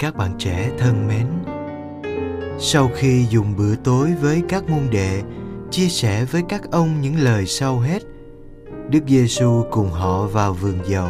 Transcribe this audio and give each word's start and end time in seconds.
Các 0.00 0.16
bạn 0.16 0.32
trẻ 0.38 0.70
thân 0.78 1.08
mến. 1.08 1.26
Sau 2.58 2.90
khi 2.94 3.26
dùng 3.30 3.56
bữa 3.56 3.74
tối 3.76 4.12
với 4.20 4.42
các 4.48 4.68
môn 4.68 4.82
đệ, 4.90 5.22
chia 5.70 5.88
sẻ 5.88 6.24
với 6.24 6.42
các 6.48 6.70
ông 6.70 7.00
những 7.00 7.16
lời 7.18 7.46
sau 7.46 7.78
hết, 7.78 8.02
đức 8.90 9.00
giêsu 9.08 9.64
cùng 9.70 9.90
họ 9.90 10.26
vào 10.26 10.52
vườn 10.52 10.78
dầu. 10.86 11.08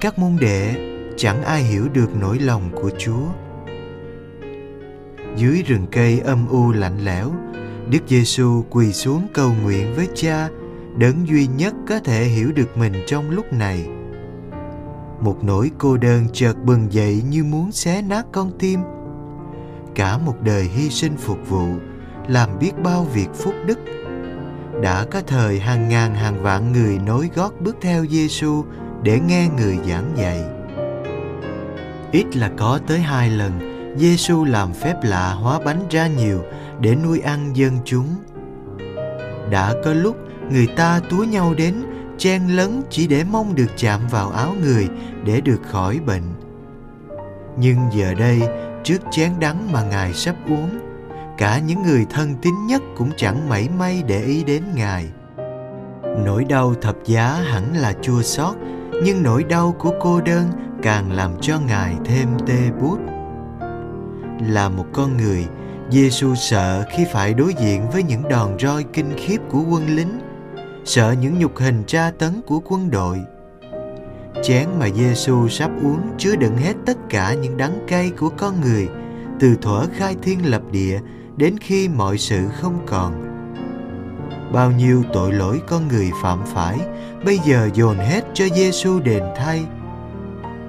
Các 0.00 0.18
môn 0.18 0.36
đệ, 0.40 0.74
chẳng 1.16 1.42
ai 1.42 1.62
hiểu 1.62 1.88
được 1.92 2.16
nỗi 2.20 2.38
lòng 2.38 2.70
của 2.74 2.90
chúa. 2.98 3.26
Dưới 5.36 5.62
rừng 5.62 5.86
cây 5.92 6.20
âm 6.20 6.48
u 6.48 6.72
lạnh 6.72 7.04
lẽo, 7.04 7.32
đức 7.90 8.00
giêsu 8.08 8.64
quỳ 8.70 8.92
xuống 8.92 9.26
cầu 9.34 9.52
nguyện 9.62 9.94
với 9.96 10.08
cha, 10.14 10.48
đấng 10.96 11.28
duy 11.28 11.46
nhất 11.46 11.74
có 11.88 11.98
thể 11.98 12.24
hiểu 12.24 12.52
được 12.52 12.76
mình 12.76 12.92
trong 13.06 13.30
lúc 13.30 13.52
này 13.52 13.88
một 15.20 15.44
nỗi 15.44 15.70
cô 15.78 15.96
đơn 15.96 16.26
chợt 16.32 16.54
bừng 16.64 16.92
dậy 16.92 17.22
như 17.28 17.44
muốn 17.44 17.72
xé 17.72 18.02
nát 18.02 18.26
con 18.32 18.50
tim 18.58 18.80
cả 19.94 20.18
một 20.18 20.34
đời 20.42 20.62
hy 20.62 20.90
sinh 20.90 21.16
phục 21.16 21.48
vụ 21.48 21.66
làm 22.28 22.58
biết 22.58 22.72
bao 22.82 23.04
việc 23.04 23.28
phúc 23.34 23.54
đức 23.66 23.78
đã 24.82 25.04
có 25.10 25.20
thời 25.26 25.60
hàng 25.60 25.88
ngàn 25.88 26.14
hàng 26.14 26.42
vạn 26.42 26.72
người 26.72 26.98
nối 26.98 27.30
gót 27.34 27.52
bước 27.60 27.76
theo 27.80 28.06
Giêsu 28.06 28.64
để 29.02 29.20
nghe 29.20 29.48
người 29.56 29.78
giảng 29.88 30.12
dạy. 30.16 30.40
Ít 32.12 32.36
là 32.36 32.50
có 32.56 32.80
tới 32.86 32.98
hai 32.98 33.30
lần, 33.30 33.52
Giêsu 33.96 34.44
làm 34.44 34.72
phép 34.72 34.94
lạ 35.02 35.32
hóa 35.32 35.60
bánh 35.64 35.82
ra 35.90 36.06
nhiều 36.06 36.42
để 36.80 36.94
nuôi 36.94 37.20
ăn 37.20 37.56
dân 37.56 37.72
chúng. 37.84 38.06
Đã 39.50 39.74
có 39.84 39.92
lúc 39.92 40.16
người 40.50 40.66
ta 40.66 41.00
túa 41.10 41.24
nhau 41.24 41.54
đến 41.54 41.74
chen 42.18 42.48
lấn 42.48 42.82
chỉ 42.90 43.06
để 43.06 43.24
mong 43.24 43.54
được 43.54 43.70
chạm 43.76 44.00
vào 44.10 44.30
áo 44.30 44.54
người 44.62 44.88
để 45.24 45.40
được 45.40 45.60
khỏi 45.62 46.00
bệnh. 46.06 46.22
Nhưng 47.58 47.78
giờ 47.92 48.14
đây, 48.14 48.42
trước 48.84 48.98
chén 49.10 49.30
đắng 49.40 49.72
mà 49.72 49.82
ngài 49.82 50.14
sắp 50.14 50.36
uống, 50.48 50.78
cả 51.38 51.58
những 51.58 51.82
người 51.82 52.06
thân 52.10 52.34
tín 52.42 52.54
nhất 52.66 52.82
cũng 52.96 53.10
chẳng 53.16 53.48
mảy 53.48 53.68
may 53.78 54.02
để 54.06 54.22
ý 54.22 54.44
đến 54.44 54.62
ngài. 54.74 55.06
Nỗi 56.24 56.44
đau 56.44 56.74
thập 56.74 56.96
giá 57.04 57.34
hẳn 57.34 57.76
là 57.76 57.92
chua 58.02 58.22
xót, 58.22 58.56
nhưng 59.04 59.22
nỗi 59.22 59.44
đau 59.44 59.76
của 59.78 59.92
cô 60.00 60.20
đơn 60.20 60.46
càng 60.82 61.12
làm 61.12 61.30
cho 61.40 61.60
ngài 61.66 61.94
thêm 62.04 62.28
tê 62.46 62.70
bút. 62.80 62.98
Là 64.48 64.68
một 64.68 64.86
con 64.92 65.16
người 65.16 65.46
Giêsu 65.90 66.34
sợ 66.34 66.84
khi 66.90 67.06
phải 67.12 67.34
đối 67.34 67.54
diện 67.54 67.90
với 67.90 68.02
những 68.02 68.28
đòn 68.28 68.58
roi 68.58 68.84
kinh 68.92 69.12
khiếp 69.16 69.38
của 69.50 69.62
quân 69.70 69.86
lính 69.86 70.18
sợ 70.88 71.14
những 71.20 71.38
nhục 71.38 71.56
hình 71.58 71.84
tra 71.86 72.10
tấn 72.18 72.40
của 72.46 72.60
quân 72.64 72.90
đội. 72.90 73.18
Chén 74.42 74.68
mà 74.78 74.88
Giêsu 74.88 75.48
sắp 75.48 75.70
uống 75.82 76.00
chứa 76.18 76.36
đựng 76.36 76.56
hết 76.56 76.72
tất 76.86 76.98
cả 77.10 77.34
những 77.34 77.56
đắng 77.56 77.78
cay 77.88 78.10
của 78.18 78.28
con 78.28 78.60
người, 78.60 78.88
từ 79.40 79.56
thuở 79.62 79.86
khai 79.96 80.16
thiên 80.22 80.50
lập 80.50 80.62
địa 80.72 81.00
đến 81.36 81.56
khi 81.60 81.88
mọi 81.88 82.18
sự 82.18 82.40
không 82.60 82.78
còn. 82.86 83.12
Bao 84.52 84.70
nhiêu 84.70 85.02
tội 85.12 85.32
lỗi 85.32 85.60
con 85.66 85.88
người 85.88 86.10
phạm 86.22 86.38
phải 86.46 86.78
bây 87.24 87.38
giờ 87.38 87.70
dồn 87.74 87.96
hết 87.96 88.24
cho 88.34 88.44
Giêsu 88.54 89.00
đền 89.00 89.22
thay. 89.36 89.64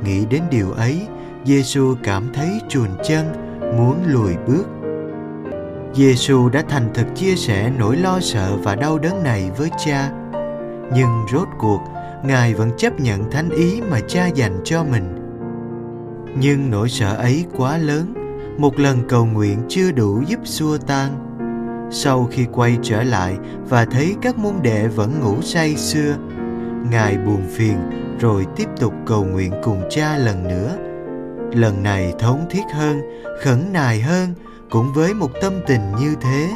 Nghĩ 0.03 0.25
đến 0.25 0.44
điều 0.51 0.72
ấy, 0.72 1.07
Giêsu 1.46 1.96
cảm 2.03 2.34
thấy 2.34 2.50
chuồn 2.69 2.90
chân, 3.03 3.25
muốn 3.78 4.03
lùi 4.06 4.36
bước 4.47 4.66
Giêsu 5.94 6.50
đã 6.50 6.63
thành 6.69 6.89
thực 6.94 7.16
chia 7.16 7.35
sẻ 7.35 7.72
nỗi 7.77 7.97
lo 7.97 8.19
sợ 8.22 8.57
và 8.63 8.75
đau 8.75 9.00
đớn 9.00 9.23
này 9.23 9.51
với 9.57 9.69
cha. 9.85 10.11
Nhưng 10.94 11.25
rốt 11.33 11.47
cuộc, 11.59 11.79
Ngài 12.23 12.53
vẫn 12.53 12.69
chấp 12.77 13.00
nhận 13.00 13.31
thánh 13.31 13.50
ý 13.50 13.81
mà 13.89 14.00
cha 14.07 14.27
dành 14.27 14.61
cho 14.63 14.83
mình. 14.83 15.16
Nhưng 16.39 16.72
nỗi 16.72 16.89
sợ 16.89 17.16
ấy 17.16 17.45
quá 17.57 17.77
lớn, 17.77 18.13
một 18.57 18.79
lần 18.79 19.07
cầu 19.07 19.25
nguyện 19.25 19.59
chưa 19.67 19.91
đủ 19.91 20.22
giúp 20.27 20.39
xua 20.44 20.77
tan. 20.77 21.25
Sau 21.91 22.27
khi 22.31 22.45
quay 22.51 22.77
trở 22.81 23.03
lại 23.03 23.38
và 23.69 23.85
thấy 23.85 24.16
các 24.21 24.38
môn 24.38 24.53
đệ 24.63 24.88
vẫn 24.88 25.19
ngủ 25.21 25.41
say 25.41 25.75
xưa, 25.75 26.16
Ngài 26.91 27.17
buồn 27.17 27.41
phiền 27.51 27.77
rồi 28.19 28.45
tiếp 28.56 28.67
tục 28.79 28.94
cầu 29.06 29.25
nguyện 29.25 29.53
cùng 29.63 29.81
cha 29.89 30.17
lần 30.17 30.47
nữa. 30.47 30.77
Lần 31.53 31.83
này 31.83 32.13
thống 32.19 32.45
thiết 32.50 32.63
hơn, 32.74 33.01
khẩn 33.44 33.74
nài 33.74 34.01
hơn 34.01 34.33
cũng 34.69 34.94
với 34.94 35.13
một 35.13 35.31
tâm 35.42 35.54
tình 35.68 35.81
như 36.00 36.16
thế 36.21 36.50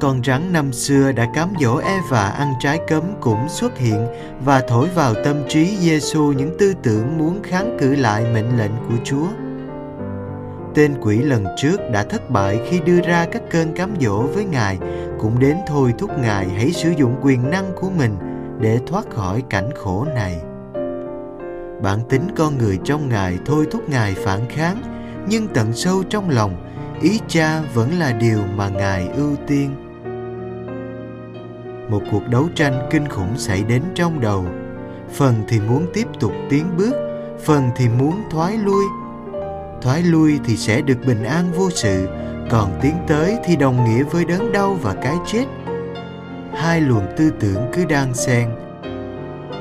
con 0.00 0.20
rắn 0.24 0.52
năm 0.52 0.72
xưa 0.72 1.12
đã 1.12 1.30
cám 1.34 1.52
dỗ 1.60 1.76
Eva 1.76 2.22
ăn 2.22 2.52
trái 2.60 2.80
cấm 2.88 3.02
cũng 3.20 3.48
xuất 3.48 3.78
hiện 3.78 4.06
và 4.44 4.60
thổi 4.68 4.88
vào 4.94 5.14
tâm 5.24 5.36
trí 5.48 5.76
Giêsu 5.76 6.32
những 6.32 6.56
tư 6.58 6.74
tưởng 6.82 7.18
muốn 7.18 7.42
kháng 7.42 7.76
cự 7.80 7.94
lại 7.94 8.24
mệnh 8.34 8.58
lệnh 8.58 8.70
của 8.88 8.94
Chúa. 9.04 9.26
Tên 10.74 10.94
quỷ 11.00 11.18
lần 11.18 11.46
trước 11.56 11.80
đã 11.92 12.02
thất 12.02 12.30
bại 12.30 12.60
khi 12.68 12.80
đưa 12.80 13.00
ra 13.00 13.26
các 13.32 13.42
cơn 13.50 13.72
cám 13.74 13.94
dỗ 14.00 14.22
với 14.22 14.44
Ngài 14.44 14.78
cũng 15.20 15.38
đến 15.38 15.56
thôi 15.66 15.94
thúc 15.98 16.10
Ngài 16.18 16.48
hãy 16.48 16.72
sử 16.72 16.90
dụng 16.90 17.16
quyền 17.22 17.50
năng 17.50 17.72
của 17.80 17.90
mình 17.90 18.16
để 18.60 18.78
thoát 18.86 19.10
khỏi 19.10 19.42
cảnh 19.50 19.70
khổ 19.76 20.06
này. 20.14 20.40
Bản 21.82 21.98
tính 22.08 22.28
con 22.36 22.58
người 22.58 22.78
trong 22.84 23.08
Ngài 23.08 23.38
thôi 23.46 23.66
thúc 23.70 23.88
Ngài 23.88 24.14
phản 24.14 24.40
kháng, 24.48 24.82
nhưng 25.28 25.48
tận 25.48 25.72
sâu 25.72 26.02
trong 26.10 26.30
lòng, 26.30 26.69
ý 27.02 27.20
cha 27.28 27.62
vẫn 27.74 27.98
là 27.98 28.12
điều 28.12 28.38
mà 28.56 28.68
ngài 28.68 29.08
ưu 29.08 29.36
tiên. 29.46 29.70
Một 31.88 32.02
cuộc 32.10 32.28
đấu 32.28 32.48
tranh 32.54 32.88
kinh 32.90 33.08
khủng 33.08 33.38
xảy 33.38 33.64
đến 33.64 33.82
trong 33.94 34.20
đầu. 34.20 34.44
Phần 35.12 35.34
thì 35.48 35.60
muốn 35.60 35.86
tiếp 35.94 36.06
tục 36.20 36.32
tiến 36.50 36.64
bước, 36.76 36.92
phần 37.44 37.70
thì 37.76 37.88
muốn 37.88 38.22
thoái 38.30 38.56
lui. 38.56 38.84
Thoái 39.82 40.02
lui 40.02 40.40
thì 40.44 40.56
sẽ 40.56 40.80
được 40.80 40.98
bình 41.06 41.24
an 41.24 41.52
vô 41.56 41.70
sự, 41.70 42.08
còn 42.50 42.78
tiến 42.82 42.94
tới 43.06 43.36
thì 43.44 43.56
đồng 43.56 43.84
nghĩa 43.84 44.02
với 44.02 44.24
đớn 44.24 44.52
đau 44.52 44.74
và 44.82 44.94
cái 44.94 45.16
chết. 45.26 45.44
Hai 46.54 46.80
luồng 46.80 47.06
tư 47.16 47.30
tưởng 47.40 47.70
cứ 47.72 47.84
đang 47.84 48.14
xen. 48.14 48.48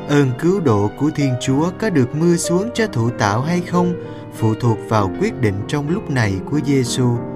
Ơn 0.09 0.31
cứu 0.39 0.59
độ 0.59 0.89
của 1.00 1.09
thiên 1.15 1.33
chúa 1.41 1.69
có 1.80 1.89
được 1.89 2.15
mưa 2.15 2.36
xuống 2.36 2.69
cho 2.74 2.88
thụ 2.88 3.09
tạo 3.09 3.41
hay 3.41 3.62
không 3.62 3.94
phụ 4.33 4.53
thuộc 4.59 4.77
vào 4.89 5.12
quyết 5.19 5.41
định 5.41 5.56
trong 5.68 5.89
lúc 5.89 6.09
này 6.09 6.39
của 6.51 6.59
Giêsu. 6.65 7.29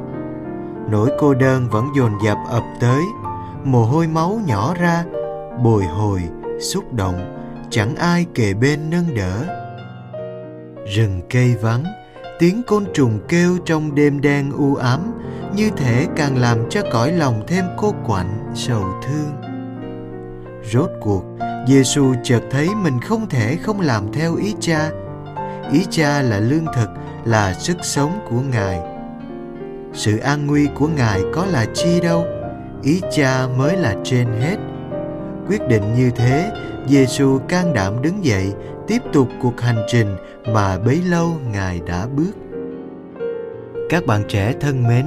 Nỗi 0.89 1.09
cô 1.19 1.33
đơn 1.33 1.69
vẫn 1.69 1.89
dồn 1.95 2.12
dập 2.24 2.38
ập 2.50 2.63
tới, 2.80 3.01
mồ 3.63 3.85
hôi 3.85 4.07
máu 4.07 4.39
nhỏ 4.45 4.74
ra, 4.80 5.03
bồi 5.63 5.83
hồi, 5.83 6.21
xúc 6.59 6.94
động, 6.94 7.45
chẳng 7.69 7.95
ai 7.95 8.25
kề 8.35 8.53
bên 8.53 8.89
nâng 8.89 9.15
đỡ. 9.15 9.45
Rừng 10.95 11.21
cây 11.30 11.56
vắng, 11.62 11.83
tiếng 12.39 12.63
côn 12.68 12.85
trùng 12.94 13.19
kêu 13.27 13.57
trong 13.65 13.95
đêm 13.95 14.21
đen 14.21 14.51
u 14.51 14.75
ám, 14.75 15.00
như 15.56 15.69
thể 15.77 16.07
càng 16.15 16.38
làm 16.38 16.69
cho 16.69 16.81
cõi 16.91 17.12
lòng 17.12 17.44
thêm 17.47 17.65
cô 17.77 17.94
quạnh, 18.06 18.51
sầu 18.56 18.83
thương. 19.03 19.53
Rốt 20.71 20.89
cuộc, 21.01 21.24
Giêsu 21.68 22.13
chợt 22.24 22.41
thấy 22.51 22.69
mình 22.75 23.00
không 23.01 23.29
thể 23.29 23.57
không 23.63 23.81
làm 23.81 24.13
theo 24.13 24.36
ý 24.36 24.56
cha. 24.59 24.89
Ý 25.71 25.86
cha 25.89 26.21
là 26.21 26.39
lương 26.39 26.65
thực, 26.75 26.89
là 27.25 27.53
sức 27.53 27.77
sống 27.81 28.19
của 28.29 28.41
Ngài. 28.51 28.93
Sự 29.94 30.18
an 30.18 30.48
nguy 30.48 30.68
của 30.75 30.88
Ngài 30.88 31.22
có 31.34 31.45
là 31.45 31.66
chi 31.74 32.00
đâu? 32.01 32.25
Ý 32.84 33.01
cha 33.12 33.48
mới 33.57 33.78
là 33.78 33.95
trên 34.04 34.28
hết. 34.28 34.57
Quyết 35.48 35.62
định 35.69 35.94
như 35.95 36.12
thế, 36.16 36.51
Giêsu 36.88 37.40
can 37.48 37.74
đảm 37.74 38.01
đứng 38.01 38.25
dậy, 38.25 38.54
tiếp 38.88 39.01
tục 39.13 39.28
cuộc 39.42 39.62
hành 39.62 39.86
trình 39.88 40.16
mà 40.54 40.80
bấy 40.80 41.01
lâu 41.10 41.34
Ngài 41.51 41.81
đã 41.88 42.07
bước. 42.16 42.31
Các 43.90 44.06
bạn 44.06 44.22
trẻ 44.28 44.54
thân 44.60 44.88
mến, 44.88 45.06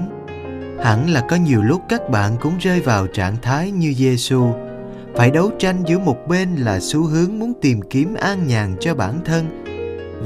hẳn 0.84 1.10
là 1.10 1.20
có 1.20 1.36
nhiều 1.36 1.62
lúc 1.62 1.82
các 1.88 2.10
bạn 2.10 2.36
cũng 2.40 2.58
rơi 2.60 2.80
vào 2.80 3.06
trạng 3.06 3.36
thái 3.42 3.70
như 3.70 3.94
Giêsu, 3.94 4.52
phải 5.14 5.30
đấu 5.30 5.50
tranh 5.58 5.82
giữa 5.86 5.98
một 5.98 6.28
bên 6.28 6.54
là 6.56 6.80
xu 6.80 7.02
hướng 7.02 7.38
muốn 7.38 7.52
tìm 7.60 7.80
kiếm 7.82 8.14
an 8.14 8.46
nhàn 8.46 8.76
cho 8.80 8.94
bản 8.94 9.20
thân 9.24 9.65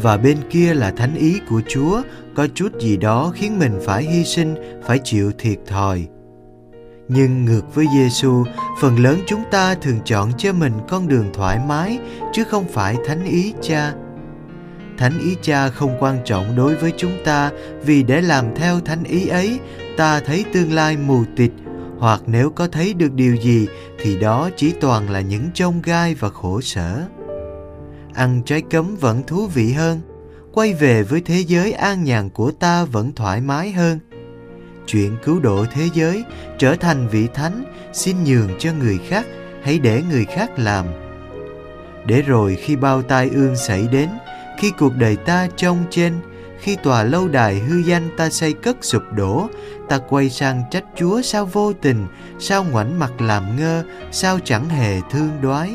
và 0.03 0.17
bên 0.17 0.37
kia 0.51 0.75
là 0.75 0.91
thánh 0.91 1.15
ý 1.15 1.41
của 1.49 1.61
Chúa 1.69 2.03
có 2.35 2.47
chút 2.55 2.81
gì 2.81 2.97
đó 2.97 3.33
khiến 3.35 3.59
mình 3.59 3.81
phải 3.85 4.03
hy 4.03 4.25
sinh, 4.25 4.55
phải 4.87 5.01
chịu 5.05 5.33
thiệt 5.39 5.59
thòi. 5.67 6.07
Nhưng 7.09 7.45
ngược 7.45 7.75
với 7.75 7.87
Giêsu, 7.95 8.45
phần 8.81 8.99
lớn 8.99 9.21
chúng 9.27 9.43
ta 9.51 9.75
thường 9.75 9.99
chọn 10.05 10.33
cho 10.39 10.53
mình 10.53 10.73
con 10.89 11.09
đường 11.09 11.31
thoải 11.35 11.59
mái 11.69 11.99
chứ 12.33 12.45
không 12.45 12.65
phải 12.69 12.97
thánh 13.07 13.25
ý 13.25 13.55
Cha. 13.63 13.95
Thánh 14.99 15.19
ý 15.19 15.37
Cha 15.43 15.69
không 15.69 15.97
quan 16.01 16.19
trọng 16.25 16.57
đối 16.57 16.75
với 16.75 16.93
chúng 16.97 17.13
ta 17.25 17.51
vì 17.85 18.03
để 18.03 18.21
làm 18.21 18.55
theo 18.55 18.81
thánh 18.81 19.05
ý 19.05 19.29
ấy, 19.29 19.59
ta 19.97 20.21
thấy 20.21 20.45
tương 20.53 20.73
lai 20.73 20.97
mù 20.97 21.25
tịt 21.37 21.51
hoặc 21.99 22.23
nếu 22.27 22.51
có 22.51 22.69
thấy 22.69 22.95
được 22.95 23.13
điều 23.13 23.37
gì 23.37 23.69
thì 24.03 24.21
đó 24.21 24.51
chỉ 24.57 24.73
toàn 24.81 25.11
là 25.11 25.21
những 25.21 25.49
chông 25.55 25.83
gai 25.83 26.15
và 26.15 26.29
khổ 26.29 26.61
sở 26.61 27.03
ăn 28.15 28.43
trái 28.47 28.63
cấm 28.71 28.97
vẫn 28.97 29.23
thú 29.27 29.47
vị 29.47 29.73
hơn. 29.73 30.01
Quay 30.53 30.75
về 30.75 31.03
với 31.03 31.21
thế 31.21 31.39
giới 31.39 31.73
an 31.73 32.05
nhàn 32.05 32.31
của 32.31 32.51
ta 32.51 32.85
vẫn 32.85 33.13
thoải 33.13 33.41
mái 33.41 33.73
hơn. 33.73 33.99
Chuyện 34.87 35.17
cứu 35.25 35.41
độ 35.41 35.67
thế 35.75 35.89
giới 35.95 36.25
trở 36.59 36.77
thành 36.77 37.09
vị 37.09 37.29
thánh 37.35 37.65
xin 37.93 38.25
nhường 38.25 38.49
cho 38.59 38.73
người 38.73 38.99
khác, 39.09 39.27
hãy 39.63 39.79
để 39.79 40.03
người 40.11 40.25
khác 40.25 40.51
làm. 40.59 40.87
Để 42.07 42.23
rồi 42.23 42.57
khi 42.61 42.77
bao 42.77 43.03
tai 43.03 43.29
ương 43.29 43.57
xảy 43.57 43.89
đến, 43.93 44.09
khi 44.59 44.73
cuộc 44.79 44.97
đời 44.97 45.17
ta 45.17 45.49
trông 45.57 45.85
trên, 45.91 46.13
khi 46.61 46.77
tòa 46.77 47.05
lâu 47.05 47.29
đài 47.29 47.59
hư 47.59 47.79
danh 47.79 48.09
ta 48.17 48.31
xây 48.31 48.53
cất 48.53 48.77
sụp 48.81 49.03
đổ, 49.17 49.49
ta 49.89 49.99
quay 49.99 50.31
sang 50.31 50.63
trách 50.71 50.85
chúa 50.97 51.23
sao 51.23 51.47
vô 51.47 51.73
tình, 51.73 52.07
sao 52.39 52.65
ngoảnh 52.65 52.99
mặt 52.99 53.21
làm 53.21 53.57
ngơ, 53.57 53.85
sao 54.13 54.39
chẳng 54.45 54.69
hề 54.69 55.01
thương 55.11 55.31
đoái 55.43 55.71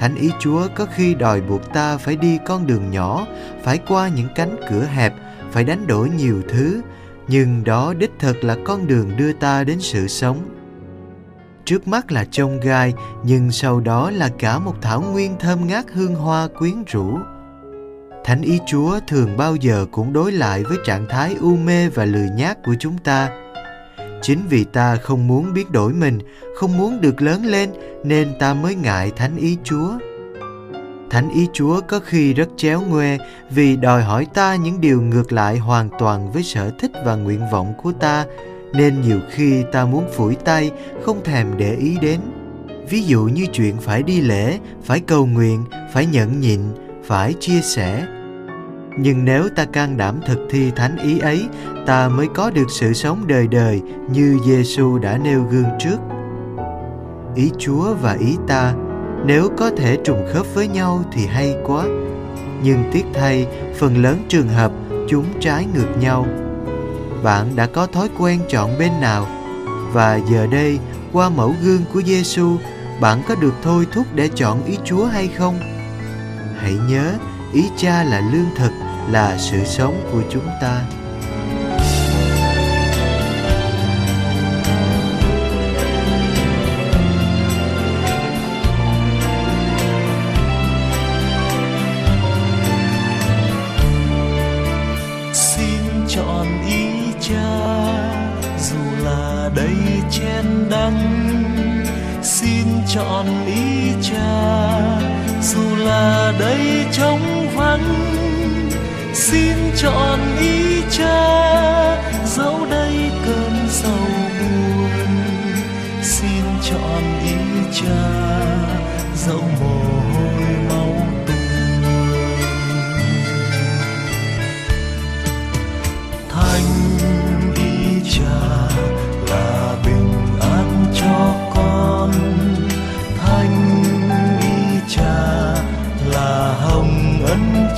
thánh 0.00 0.14
ý 0.14 0.30
chúa 0.38 0.68
có 0.74 0.86
khi 0.94 1.14
đòi 1.14 1.40
buộc 1.40 1.72
ta 1.72 1.96
phải 1.96 2.16
đi 2.16 2.38
con 2.46 2.66
đường 2.66 2.90
nhỏ, 2.90 3.26
phải 3.62 3.78
qua 3.88 4.08
những 4.08 4.28
cánh 4.34 4.56
cửa 4.70 4.84
hẹp, 4.84 5.14
phải 5.50 5.64
đánh 5.64 5.86
đổi 5.86 6.10
nhiều 6.10 6.42
thứ, 6.48 6.80
nhưng 7.28 7.64
đó 7.64 7.94
đích 7.98 8.10
thực 8.18 8.44
là 8.44 8.56
con 8.64 8.86
đường 8.86 9.16
đưa 9.16 9.32
ta 9.32 9.64
đến 9.64 9.80
sự 9.80 10.06
sống. 10.06 10.48
Trước 11.64 11.88
mắt 11.88 12.12
là 12.12 12.24
trông 12.30 12.60
gai, 12.60 12.94
nhưng 13.24 13.50
sau 13.50 13.80
đó 13.80 14.10
là 14.10 14.28
cả 14.38 14.58
một 14.58 14.74
thảo 14.82 15.00
nguyên 15.00 15.38
thơm 15.38 15.66
ngát 15.66 15.84
hương 15.92 16.14
hoa 16.14 16.48
quyến 16.58 16.84
rũ. 16.86 17.18
Thánh 18.24 18.42
ý 18.42 18.58
chúa 18.66 19.00
thường 19.08 19.36
bao 19.36 19.56
giờ 19.56 19.86
cũng 19.90 20.12
đối 20.12 20.32
lại 20.32 20.64
với 20.64 20.78
trạng 20.84 21.06
thái 21.08 21.36
u 21.40 21.56
mê 21.56 21.88
và 21.88 22.04
lười 22.04 22.28
nhác 22.36 22.58
của 22.64 22.74
chúng 22.80 22.98
ta 22.98 23.30
chính 24.22 24.40
vì 24.48 24.64
ta 24.64 24.96
không 24.96 25.26
muốn 25.28 25.54
biến 25.54 25.72
đổi 25.72 25.92
mình, 25.92 26.18
không 26.56 26.78
muốn 26.78 27.00
được 27.00 27.22
lớn 27.22 27.44
lên, 27.44 27.70
nên 28.04 28.28
ta 28.38 28.54
mới 28.54 28.74
ngại 28.74 29.12
thánh 29.16 29.36
ý 29.36 29.56
chúa. 29.64 29.90
Thánh 31.10 31.30
ý 31.34 31.48
chúa 31.52 31.80
có 31.88 32.00
khi 32.00 32.34
rất 32.34 32.48
chéo 32.56 32.80
ngoe 32.80 33.18
vì 33.50 33.76
đòi 33.76 34.02
hỏi 34.02 34.26
ta 34.34 34.54
những 34.56 34.80
điều 34.80 35.02
ngược 35.02 35.32
lại 35.32 35.58
hoàn 35.58 35.88
toàn 35.98 36.32
với 36.32 36.42
sở 36.42 36.70
thích 36.78 36.90
và 37.04 37.14
nguyện 37.14 37.40
vọng 37.52 37.74
của 37.82 37.92
ta, 37.92 38.26
nên 38.72 39.00
nhiều 39.00 39.18
khi 39.30 39.64
ta 39.72 39.84
muốn 39.84 40.08
phủi 40.16 40.34
tay, 40.34 40.70
không 41.02 41.24
thèm 41.24 41.46
để 41.56 41.74
ý 41.74 41.96
đến. 42.00 42.20
Ví 42.90 43.02
dụ 43.02 43.22
như 43.22 43.46
chuyện 43.46 43.76
phải 43.80 44.02
đi 44.02 44.20
lễ, 44.20 44.58
phải 44.84 45.00
cầu 45.00 45.26
nguyện, 45.26 45.64
phải 45.92 46.06
nhẫn 46.06 46.40
nhịn, 46.40 46.60
phải 47.04 47.34
chia 47.40 47.60
sẻ 47.60 48.06
nhưng 48.98 49.24
nếu 49.24 49.48
ta 49.56 49.64
can 49.64 49.96
đảm 49.96 50.20
thực 50.26 50.38
thi 50.50 50.70
thánh 50.76 50.96
ý 50.96 51.18
ấy, 51.18 51.48
ta 51.86 52.08
mới 52.08 52.28
có 52.34 52.50
được 52.50 52.66
sự 52.70 52.92
sống 52.92 53.24
đời 53.26 53.46
đời 53.46 53.82
như 54.12 54.38
Giêsu 54.46 54.98
đã 54.98 55.18
nêu 55.18 55.42
gương 55.50 55.68
trước. 55.78 55.96
Ý 57.34 57.50
Chúa 57.58 57.94
và 57.94 58.12
ý 58.12 58.36
ta, 58.48 58.74
nếu 59.24 59.48
có 59.56 59.70
thể 59.70 59.98
trùng 60.04 60.26
khớp 60.32 60.46
với 60.54 60.68
nhau 60.68 61.04
thì 61.12 61.26
hay 61.26 61.56
quá. 61.66 61.84
Nhưng 62.62 62.84
tiếc 62.92 63.04
thay, 63.14 63.46
phần 63.78 64.02
lớn 64.02 64.24
trường 64.28 64.48
hợp 64.48 64.72
chúng 65.08 65.24
trái 65.40 65.66
ngược 65.74 65.98
nhau. 66.00 66.26
Bạn 67.22 67.56
đã 67.56 67.66
có 67.66 67.86
thói 67.86 68.08
quen 68.18 68.40
chọn 68.48 68.78
bên 68.78 68.92
nào? 69.00 69.26
Và 69.92 70.20
giờ 70.30 70.46
đây, 70.46 70.78
qua 71.12 71.28
mẫu 71.28 71.54
gương 71.62 71.82
của 71.94 72.02
Giêsu 72.02 72.56
bạn 73.00 73.22
có 73.28 73.34
được 73.34 73.54
thôi 73.62 73.86
thúc 73.92 74.06
để 74.14 74.28
chọn 74.34 74.64
ý 74.64 74.78
Chúa 74.84 75.04
hay 75.04 75.28
không? 75.28 75.58
Hãy 76.56 76.74
nhớ 76.88 77.14
ý 77.52 77.70
cha 77.76 78.04
là 78.04 78.20
lương 78.32 78.54
thực 78.56 78.72
là 79.10 79.38
sự 79.38 79.64
sống 79.64 80.08
của 80.12 80.22
chúng 80.30 80.46
ta. 80.60 80.82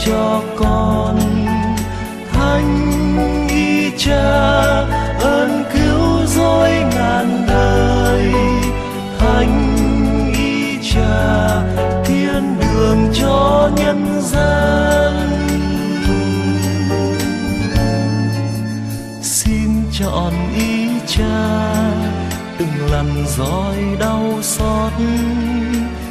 Cho 0.05 0.43
con 0.57 1.19
thánh 2.33 3.49
y 3.49 3.91
cha 3.99 4.23
ơn 5.21 5.65
cứu 5.73 6.27
rỗi 6.27 6.71
ngàn 6.71 7.45
đời. 7.49 8.33
Thánh 9.19 9.77
y 10.35 10.79
cha 10.93 11.63
thiên 12.05 12.57
đường 12.61 13.13
cho 13.15 13.71
nhân 13.77 14.21
gian. 14.23 15.15
Xin 19.23 19.83
chọn 20.01 20.33
y 20.57 20.89
cha 21.07 21.63
từng 22.59 22.91
lần 22.91 23.27
roi 23.27 23.77
đau 24.01 24.39
xót. 24.43 24.93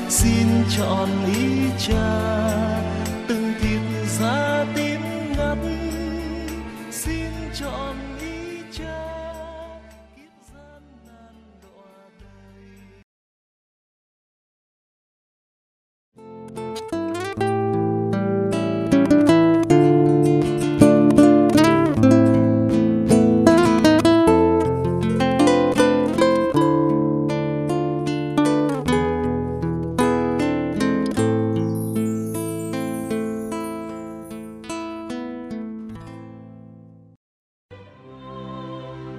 Xin 0.10 0.48
chọn 0.78 1.10
ý 1.36 1.70
cha. 1.88 2.41
Ý 8.82 9.21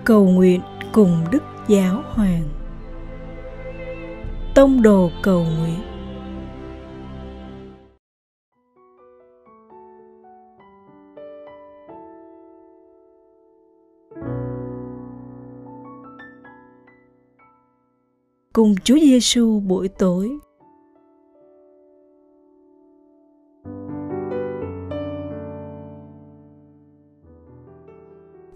cầu 0.05 0.25
nguyện 0.25 0.61
cùng 0.93 1.25
đức 1.31 1.43
giáo 1.69 2.03
hoàng 2.07 2.43
tông 4.55 4.83
đồ 4.83 5.11
cầu 5.23 5.45
nguyện 5.59 5.81
cùng 18.53 18.75
Chúa 18.85 18.99
Giêsu 18.99 19.61
buổi 19.61 19.89
tối. 19.89 20.39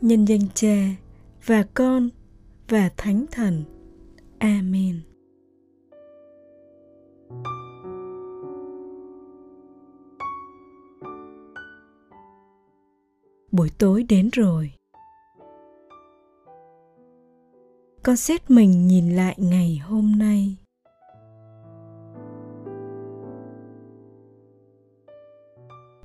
Nhân 0.01 0.25
danh 0.25 0.41
Cha 0.55 1.06
và 1.47 1.65
Con 1.75 2.09
và 2.69 2.91
Thánh 2.97 3.27
Thần. 3.33 3.65
Amen. 4.39 5.01
Buổi 13.53 13.71
tối 13.79 14.03
đến 14.03 14.31
rồi. 14.33 14.73
con 18.03 18.17
xét 18.17 18.51
mình 18.51 18.89
nhìn 18.89 19.17
lại 19.17 19.35
ngày 19.39 19.81
hôm 19.85 20.13
nay 20.19 20.57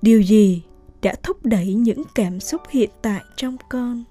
điều 0.02 0.22
gì 0.22 0.64
đã 1.02 1.16
thúc 1.24 1.38
đẩy 1.44 1.74
những 1.74 2.04
cảm 2.16 2.40
xúc 2.40 2.62
hiện 2.70 2.90
tại 3.02 3.22
trong 3.36 3.58
con 3.70 4.04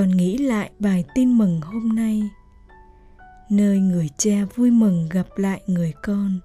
còn 0.00 0.10
nghĩ 0.10 0.38
lại 0.38 0.70
bài 0.78 1.04
tin 1.14 1.38
mừng 1.38 1.60
hôm 1.60 1.88
nay. 1.88 2.22
Nơi 3.50 3.78
người 3.78 4.08
cha 4.18 4.44
vui 4.54 4.70
mừng 4.70 5.08
gặp 5.10 5.26
lại 5.36 5.62
người 5.66 5.92
con, 6.02 6.40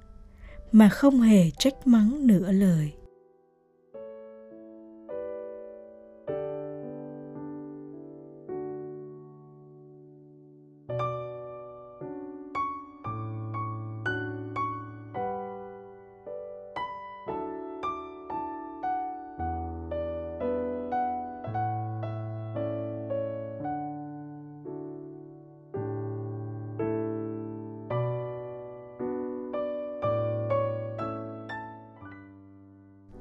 mà 0.71 0.89
không 0.89 1.21
hề 1.21 1.51
trách 1.51 1.87
mắng 1.87 2.27
nửa 2.27 2.51
lời. 2.51 2.93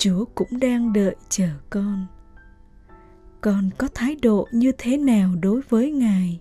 Chúa 0.05 0.25
cũng 0.35 0.61
đang 0.61 0.93
đợi 0.93 1.17
chờ 1.29 1.49
con. 1.71 2.07
Con 3.41 3.71
có 3.79 3.89
thái 3.95 4.17
độ 4.23 4.49
như 4.53 4.73
thế 4.79 4.97
nào 4.97 5.35
đối 5.43 5.61
với 5.69 5.91
ngài? 5.91 6.41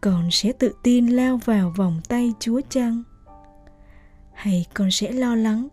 Con 0.00 0.28
sẽ 0.30 0.52
tự 0.52 0.72
tin 0.82 1.06
lao 1.06 1.40
vào 1.44 1.72
vòng 1.76 2.00
tay 2.08 2.32
chúa 2.40 2.60
chăng? 2.68 3.02
Hay 4.32 4.66
con 4.74 4.90
sẽ 4.90 5.12
lo 5.12 5.34
lắng, 5.34 5.68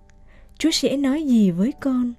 chúa 0.58 0.72
sẽ 0.72 0.98
nói 0.98 1.24
gì 1.24 1.52
với 1.52 1.74
con? 1.82 2.14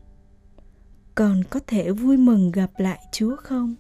Con 1.14 1.43
có 1.50 1.61
thể 1.67 1.90
vui 1.90 2.17
mừng 2.17 2.52
gặp 2.52 2.71
lại 2.79 3.00
chúa 3.12 3.37
không? 3.37 3.75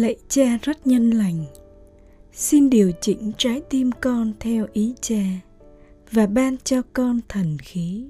Lạy 0.00 0.16
cha 0.28 0.58
rất 0.62 0.86
nhân 0.86 1.10
lành. 1.10 1.44
Xin 2.32 2.70
điều 2.70 2.92
chỉnh 3.00 3.32
trái 3.38 3.62
tim 3.70 3.90
con 4.00 4.32
theo 4.40 4.66
ý 4.72 4.94
cha 5.00 5.22
và 6.12 6.26
ban 6.26 6.56
cho 6.64 6.82
con 6.92 7.20
thần 7.28 7.56
khí. 7.58 8.06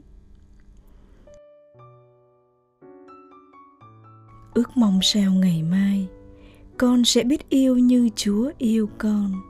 Ước 4.55 4.77
mong 4.77 5.01
sao 5.03 5.33
ngày 5.33 5.63
mai, 5.63 6.07
con 6.79 7.05
sẽ 7.05 7.23
biết 7.23 7.49
yêu 7.49 7.79
như 7.79 8.09
chúa 8.17 8.51
yêu 8.59 8.89
con. 8.99 9.50